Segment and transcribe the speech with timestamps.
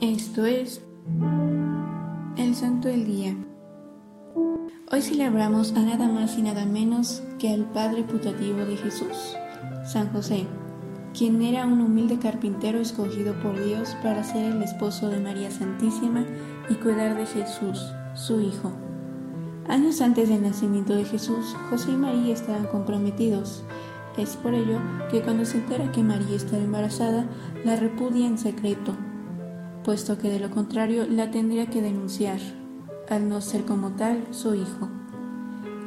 [0.00, 0.80] Esto es
[2.36, 3.36] el Santo del Día.
[4.92, 9.34] Hoy celebramos a nada más y nada menos que al Padre putativo de Jesús,
[9.84, 10.46] San José,
[11.18, 16.24] quien era un humilde carpintero escogido por Dios para ser el esposo de María Santísima
[16.70, 18.70] y cuidar de Jesús, su Hijo.
[19.66, 23.64] Años antes del nacimiento de Jesús, José y María estaban comprometidos.
[24.16, 24.78] Es por ello
[25.10, 27.26] que cuando se entera que María estaba embarazada,
[27.64, 28.94] la repudia en secreto
[29.88, 32.38] puesto que de lo contrario la tendría que denunciar,
[33.08, 34.86] al no ser como tal su hijo.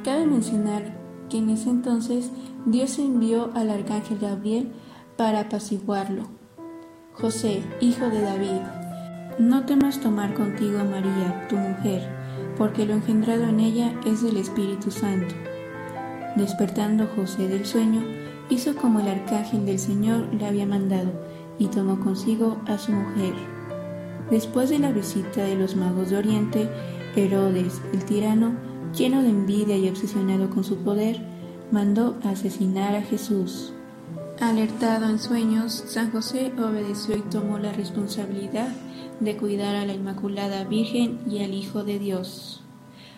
[0.03, 0.97] Cabe mencionar
[1.29, 2.31] que en ese entonces
[2.65, 4.71] Dios envió al arcángel Gabriel
[5.17, 6.23] para apaciguarlo.
[7.13, 8.61] José, hijo de David,
[9.37, 12.01] no temas tomar contigo a María, tu mujer,
[12.57, 15.35] porque lo engendrado en ella es del Espíritu Santo.
[16.35, 18.01] Despertando José del sueño,
[18.49, 21.11] hizo como el arcángel del Señor le había mandado,
[21.59, 23.60] y tomó consigo a su mujer.
[24.31, 26.69] Después de la visita de los magos de Oriente,
[27.17, 28.53] Herodes, el tirano,
[28.97, 31.19] lleno de envidia y obsesionado con su poder,
[31.69, 33.73] mandó asesinar a Jesús.
[34.39, 38.69] Alertado en sueños, San José obedeció y tomó la responsabilidad
[39.19, 42.63] de cuidar a la Inmaculada Virgen y al Hijo de Dios.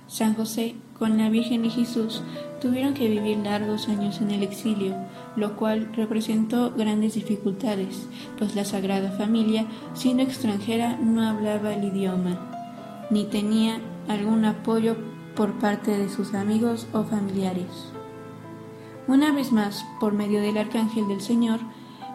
[0.07, 2.21] San José, con la Virgen y Jesús,
[2.61, 4.95] tuvieron que vivir largos años en el exilio,
[5.35, 12.39] lo cual representó grandes dificultades, pues la Sagrada Familia, siendo extranjera, no hablaba el idioma,
[13.09, 14.95] ni tenía algún apoyo
[15.35, 17.91] por parte de sus amigos o familiares.
[19.07, 21.59] Una vez más, por medio del Arcángel del Señor,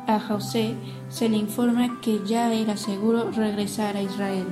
[0.06, 0.74] a José
[1.10, 4.46] se le informa que ya era seguro regresar a Israel,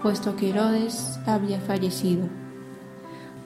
[0.00, 2.45] puesto que Herodes había fallecido.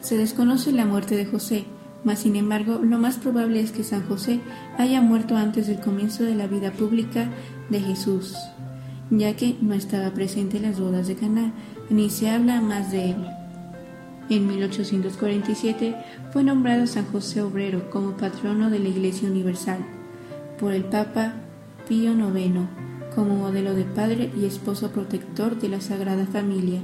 [0.01, 1.65] Se desconoce la muerte de José,
[2.05, 4.41] mas sin embargo lo más probable es que San José
[4.79, 7.29] haya muerto antes del comienzo de la vida pública
[7.69, 8.35] de Jesús,
[9.11, 11.53] ya que no estaba presente en las bodas de Caná,
[11.91, 13.27] ni se habla más de él.
[14.31, 15.97] En 1847
[16.33, 19.85] fue nombrado San José Obrero como patrono de la Iglesia Universal
[20.59, 21.35] por el Papa
[21.89, 22.61] Pío IX
[23.15, 26.81] como modelo de padre y esposo protector de la Sagrada Familia.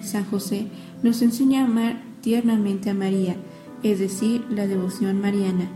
[0.00, 0.68] San José
[1.02, 3.36] nos enseña a amar tiernamente a María,
[3.82, 5.68] es decir, la devoción mariana,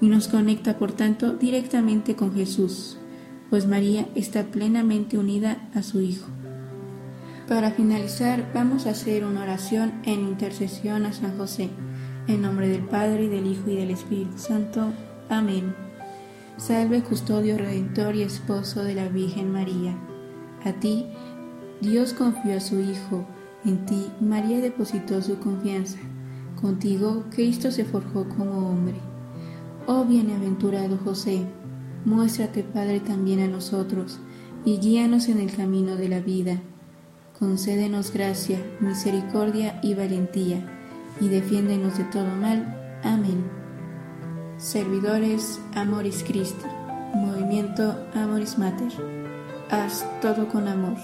[0.00, 2.98] y nos conecta por tanto directamente con Jesús,
[3.50, 6.26] pues María está plenamente unida a su Hijo.
[7.46, 11.70] Para finalizar, vamos a hacer una oración en intercesión a San José,
[12.26, 14.92] en nombre del Padre, y del Hijo y del Espíritu Santo.
[15.28, 15.72] Amén.
[16.56, 19.96] Salve, custodio, redentor y esposo de la Virgen María.
[20.64, 21.06] A ti,
[21.80, 23.24] Dios confió a su Hijo
[23.64, 25.98] en ti María depositó su confianza.
[26.60, 28.96] Contigo Cristo se forjó como hombre.
[29.86, 31.44] Oh bienaventurado José,
[32.04, 34.20] muéstrate Padre también a nosotros
[34.64, 36.60] y guíanos en el camino de la vida.
[37.38, 40.64] Concédenos gracia, misericordia y valentía,
[41.20, 43.00] y defiéndenos de todo mal.
[43.02, 43.44] Amén.
[44.58, 46.66] Servidores Amoris Christi,
[47.14, 48.92] Movimiento Amoris Mater.
[49.70, 50.96] Haz todo con amor.